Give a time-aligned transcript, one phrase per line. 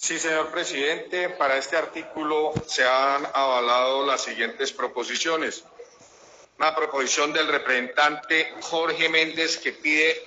[0.00, 1.28] Sí, señor presidente.
[1.28, 5.62] Para este artículo se han avalado las siguientes proposiciones.
[6.58, 10.24] Una proposición del representante Jorge Méndez que pide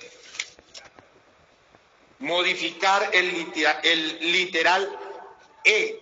[2.20, 3.52] modificar el,
[3.82, 4.96] el literal
[5.64, 6.00] E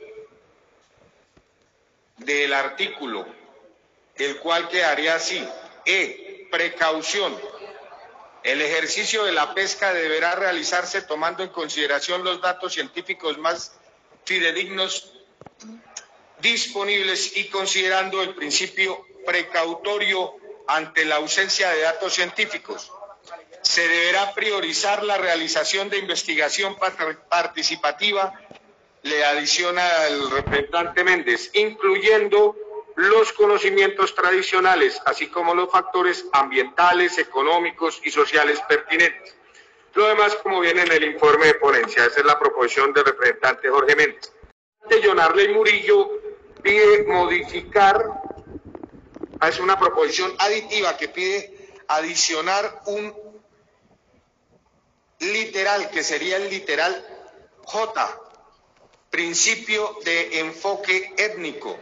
[2.19, 3.27] del artículo,
[4.17, 5.43] el cual quedaría así.
[5.87, 7.41] E, precaución.
[8.43, 13.73] El ejercicio de la pesca deberá realizarse tomando en consideración los datos científicos más
[14.25, 15.13] fidedignos
[16.41, 20.35] disponibles y considerando el principio precautorio
[20.67, 22.91] ante la ausencia de datos científicos.
[23.63, 26.77] Se deberá priorizar la realización de investigación
[27.29, 28.35] participativa,
[29.03, 32.57] le adiciona el representante Méndez, incluyendo
[32.97, 39.35] los conocimientos tradicionales, así como los factores ambientales, económicos y sociales pertinentes.
[39.95, 43.69] Lo demás, como viene en el informe de ponencia, esa es la proposición del representante
[43.69, 44.33] Jorge Méndez.
[44.89, 46.11] De Jonarley Murillo
[46.63, 48.05] pide modificar,
[49.47, 53.15] es una proposición aditiva que pide adicionar un
[55.21, 57.07] literal, que sería el literal
[57.65, 58.21] J,
[59.11, 61.79] principio de enfoque étnico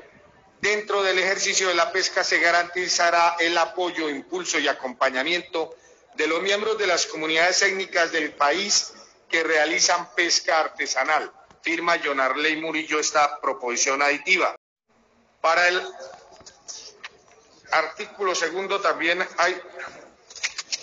[0.61, 5.75] Dentro del ejercicio de la pesca se garantizará el apoyo, impulso y acompañamiento
[6.15, 8.93] de los miembros de las comunidades étnicas del país
[9.31, 11.33] que realizan pesca artesanal.
[11.63, 12.21] Firma John
[12.61, 14.55] Murillo esta proposición aditiva.
[15.41, 15.83] Para el
[17.71, 19.59] artículo segundo también hay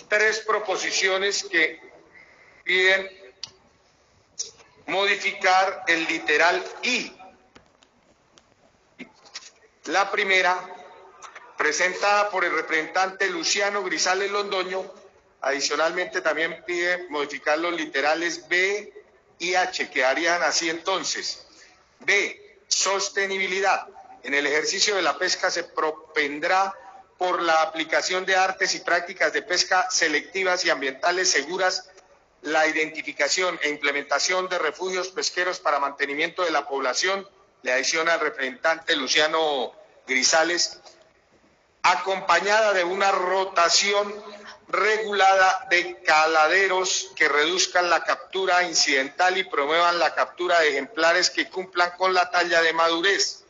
[0.08, 1.80] tres proposiciones que
[2.64, 3.08] piden
[4.86, 7.17] modificar el literal I
[9.88, 10.58] la primera,
[11.56, 14.84] presentada por el representante Luciano Grisales Londoño,
[15.40, 18.92] adicionalmente también pide modificar los literales B
[19.38, 21.46] y H, que harían así entonces.
[22.00, 23.88] B, sostenibilidad.
[24.22, 26.74] En el ejercicio de la pesca se propendrá
[27.16, 31.88] por la aplicación de artes y prácticas de pesca selectivas y ambientales seguras,
[32.42, 37.26] la identificación e implementación de refugios pesqueros para mantenimiento de la población,
[37.62, 39.72] le adiciona el representante Luciano
[40.08, 40.80] Grisales,
[41.82, 44.12] acompañada de una rotación
[44.68, 51.48] regulada de caladeros que reduzcan la captura incidental y promuevan la captura de ejemplares que
[51.48, 53.44] cumplan con la talla de madurez.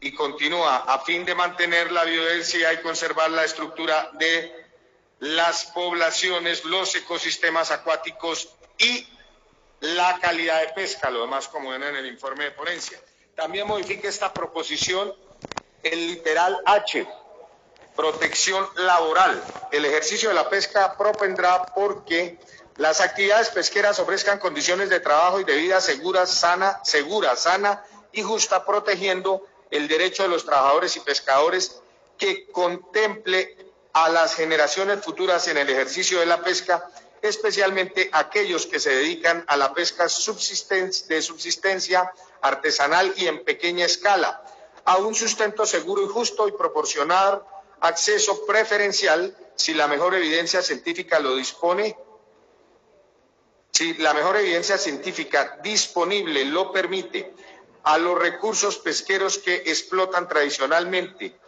[0.00, 4.66] Y continúa, a fin de mantener la biodiversidad y conservar la estructura de
[5.20, 9.08] las poblaciones, los ecosistemas acuáticos y
[9.80, 13.00] la calidad de pesca, lo demás como ven en el informe de ponencia.
[13.38, 15.14] También modifique esta proposición
[15.84, 17.06] el literal H,
[17.94, 19.40] protección laboral.
[19.70, 22.40] El ejercicio de la pesca propendrá porque
[22.78, 28.22] las actividades pesqueras ofrezcan condiciones de trabajo y de vida seguras, sana, segura, sana y
[28.22, 31.80] justa, protegiendo el derecho de los trabajadores y pescadores
[32.18, 33.56] que contemple
[33.92, 36.90] a las generaciones futuras en el ejercicio de la pesca,
[37.22, 42.12] especialmente aquellos que se dedican a la pesca de subsistencia
[42.42, 44.42] artesanal y en pequeña escala,
[44.84, 47.44] a un sustento seguro y justo y proporcionar
[47.80, 51.96] acceso preferencial si la mejor evidencia científica lo dispone,
[53.72, 57.34] si la mejor evidencia científica disponible lo permite,
[57.84, 61.38] a los recursos pesqueros que explotan tradicionalmente.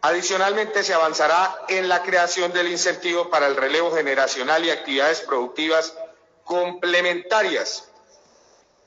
[0.00, 5.94] Adicionalmente, se avanzará en la creación del incentivo para el relevo generacional y actividades productivas
[6.44, 7.87] complementarias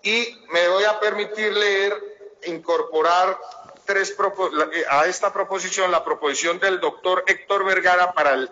[0.03, 1.93] y me voy a permitir leer,
[2.45, 3.37] incorporar
[3.85, 8.49] tres eh, a esta proposición la proposición del doctor Héctor Vergara para el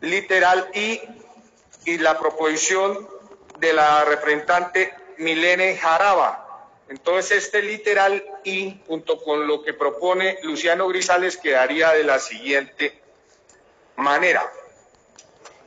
[0.00, 1.00] literal I
[1.84, 3.08] y la proposición
[3.58, 6.42] de la representante Milene Jaraba.
[6.88, 13.00] Entonces este literal I, junto con lo que propone Luciano Grisales, quedaría de la siguiente
[13.96, 14.52] manera.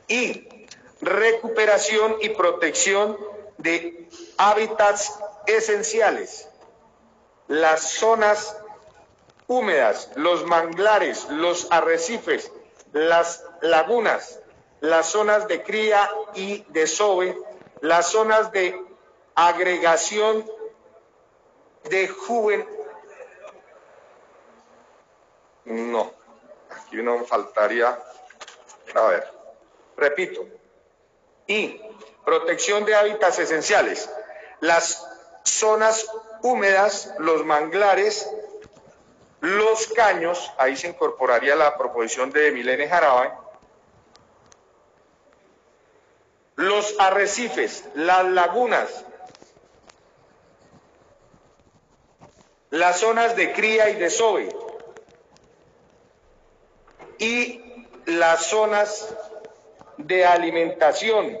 [0.08, 0.66] Y
[1.00, 3.18] recuperación y protección
[3.62, 6.48] de hábitats esenciales,
[7.48, 8.56] las zonas
[9.46, 12.50] húmedas, los manglares, los arrecifes,
[12.92, 14.40] las lagunas,
[14.80, 17.36] las zonas de cría y desove,
[17.80, 18.80] las zonas de
[19.34, 20.48] agregación
[21.88, 22.66] de juven.
[25.64, 26.12] No,
[26.70, 27.98] aquí no faltaría.
[28.94, 29.32] A ver,
[29.96, 30.46] repito.
[31.46, 31.80] Y
[32.24, 34.08] Protección de hábitats esenciales.
[34.60, 35.06] Las
[35.44, 36.06] zonas
[36.42, 38.28] húmedas, los manglares,
[39.40, 43.32] los caños, ahí se incorporaría la proposición de Milene Jarabe,
[46.56, 49.04] los arrecifes, las lagunas,
[52.68, 54.54] las zonas de cría y desove
[57.18, 59.14] y las zonas
[59.96, 61.38] de alimentación,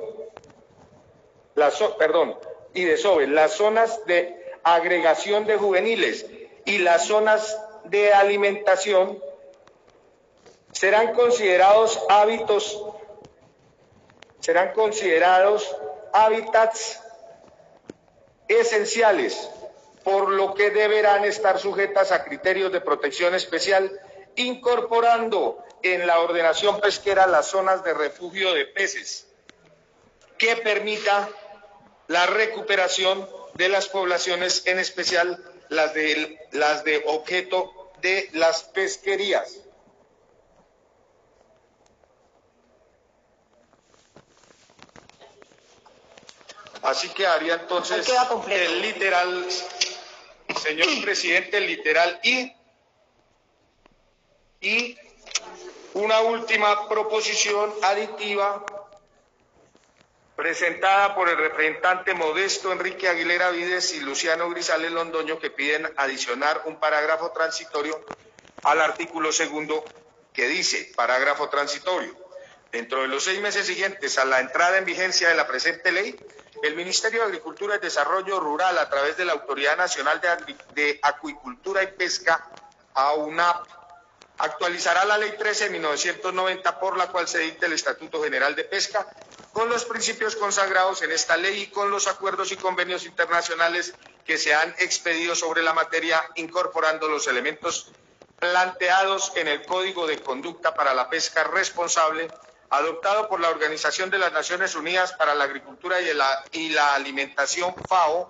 [1.60, 2.36] las, perdón,
[2.74, 6.26] y desove, las zonas de agregación de juveniles
[6.64, 9.22] y las zonas de alimentación
[10.72, 12.82] serán considerados hábitos,
[14.40, 15.76] serán considerados
[16.12, 17.00] hábitats
[18.48, 19.48] esenciales,
[20.02, 24.00] por lo que deberán estar sujetas a criterios de protección especial,
[24.36, 29.26] incorporando en la ordenación pesquera las zonas de refugio de peces,
[30.38, 31.28] que permita
[32.10, 39.58] la recuperación de las poblaciones, en especial las de, las de objeto de las pesquerías.
[46.82, 48.04] Así que haría entonces
[48.48, 49.46] el literal,
[50.60, 52.52] señor presidente, el literal y,
[54.60, 54.98] y
[55.94, 58.64] una última proposición aditiva
[60.40, 66.62] presentada por el representante Modesto Enrique Aguilera Vides y Luciano Grisales Londoño, que piden adicionar
[66.64, 68.02] un parágrafo transitorio
[68.64, 69.84] al artículo segundo
[70.32, 72.16] que dice, parágrafo transitorio,
[72.72, 76.18] dentro de los seis meses siguientes a la entrada en vigencia de la presente ley,
[76.62, 81.00] el Ministerio de Agricultura y Desarrollo Rural, a través de la Autoridad Nacional de, de
[81.02, 82.48] Acuicultura y Pesca,
[82.94, 83.68] AUNAP,
[84.38, 88.64] actualizará la Ley 13 de 1990 por la cual se dicta el Estatuto General de
[88.64, 89.06] Pesca
[89.52, 93.94] con los principios consagrados en esta ley y con los acuerdos y convenios internacionales
[94.24, 97.90] que se han expedido sobre la materia, incorporando los elementos
[98.38, 102.28] planteados en el Código de Conducta para la Pesca Responsable,
[102.70, 106.94] adoptado por la Organización de las Naciones Unidas para la Agricultura y la, y la
[106.94, 108.28] Alimentación, FAO.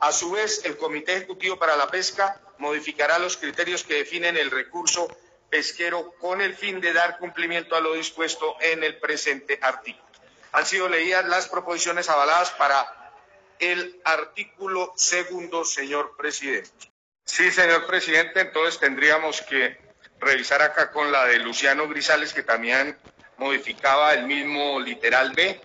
[0.00, 4.50] A su vez, el Comité Ejecutivo para la Pesca modificará los criterios que definen el
[4.50, 5.08] recurso
[5.50, 10.11] pesquero con el fin de dar cumplimiento a lo dispuesto en el presente artículo.
[10.52, 13.12] Han sido leídas las proposiciones avaladas para
[13.58, 16.92] el artículo segundo, señor presidente.
[17.24, 19.78] Sí, señor presidente, entonces tendríamos que
[20.18, 22.98] revisar acá con la de Luciano Grisales, que también
[23.38, 25.60] modificaba el mismo literal B.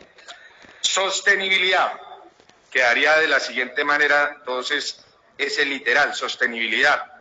[0.82, 2.00] Sostenibilidad.
[2.72, 5.06] Quedaría de la siguiente manera, entonces,
[5.38, 7.18] ese literal, sostenibilidad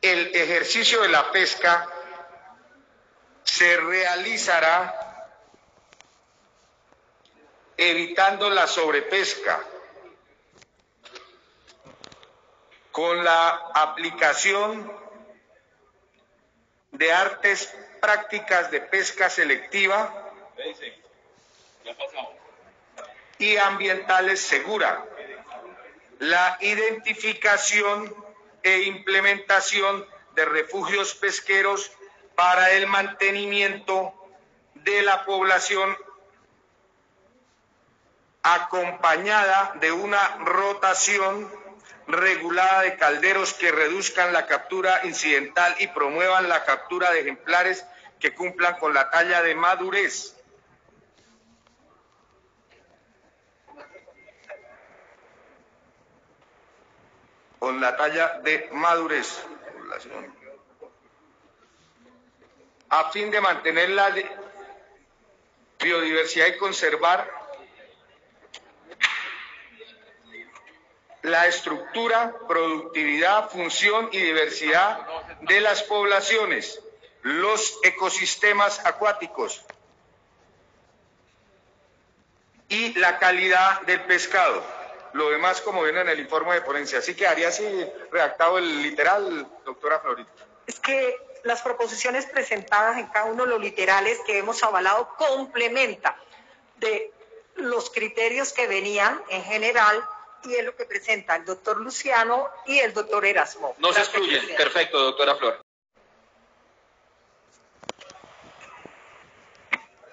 [0.00, 1.86] el ejercicio de la pesca
[3.44, 5.09] se realizará
[7.80, 9.58] evitando la sobrepesca.
[12.92, 14.92] Con la aplicación
[16.90, 20.30] de artes prácticas de pesca selectiva
[23.38, 25.06] y ambientales segura,
[26.18, 28.14] la identificación
[28.62, 31.90] e implementación de refugios pesqueros
[32.34, 34.12] para el mantenimiento
[34.74, 35.96] de la población
[38.42, 41.50] acompañada de una rotación
[42.06, 47.84] regulada de calderos que reduzcan la captura incidental y promuevan la captura de ejemplares
[48.18, 50.36] que cumplan con la talla de madurez.
[57.58, 59.44] Con la talla de madurez,
[62.88, 64.14] a fin de mantener la
[65.78, 67.39] biodiversidad y conservar
[71.22, 75.06] la estructura, productividad, función y diversidad
[75.42, 76.80] de las poblaciones,
[77.22, 79.62] los ecosistemas acuáticos
[82.68, 84.62] y la calidad del pescado.
[85.12, 87.00] Lo demás, como viene en el informe de ponencia.
[87.00, 87.64] Así que haría así
[88.12, 90.30] redactado el literal, doctora Florita.
[90.66, 96.16] Es que las proposiciones presentadas en cada uno de los literales que hemos avalado complementa
[96.76, 97.12] de
[97.56, 100.02] los criterios que venían en general
[100.44, 103.74] y es lo que presenta el doctor Luciano y el doctor Erasmo.
[103.78, 104.42] No se excluyen.
[104.56, 105.60] Perfecto, doctora Flor.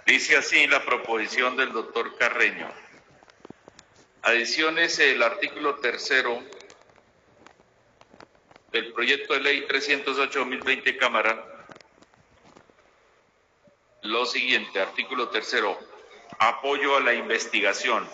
[0.06, 2.72] Dice así la proposición del doctor Carreño.
[4.22, 6.42] Adiciones el artículo tercero
[8.72, 11.46] del proyecto de ley 308-2020 Cámara.
[14.04, 15.78] Lo siguiente, artículo tercero,
[16.40, 18.08] apoyo a la investigación.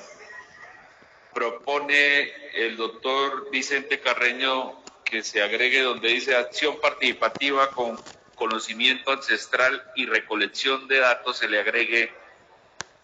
[1.34, 8.00] Propone el doctor Vicente Carreño que se agregue donde dice acción participativa con
[8.36, 12.12] conocimiento ancestral y recolección de datos, se le agregue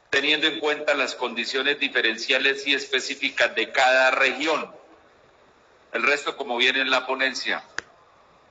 [0.10, 4.74] teniendo en cuenta las condiciones diferenciales y específicas de cada región.
[5.94, 7.64] El resto, como viene en la ponencia.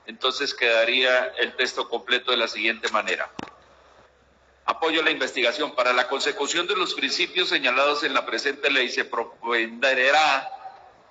[0.05, 3.29] Entonces quedaría el texto completo de la siguiente manera.
[4.79, 5.75] Apoyo la investigación.
[5.75, 10.49] Para la consecución de los principios señalados en la presente ley se propenderá,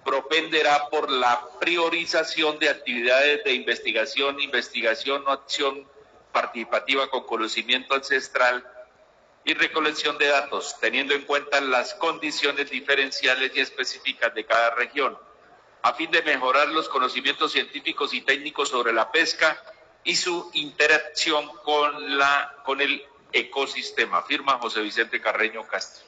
[0.02, 5.86] propenderá por la priorización de actividades de investigación, investigación o acción
[6.32, 8.66] participativa con conocimiento ancestral
[9.44, 15.18] y recolección de datos, teniendo en cuenta las condiciones diferenciales y específicas de cada región
[15.82, 19.62] a fin de mejorar los conocimientos científicos y técnicos sobre la pesca
[20.04, 24.22] y su interacción con, la, con el ecosistema.
[24.22, 26.07] Firma José Vicente Carreño Castro.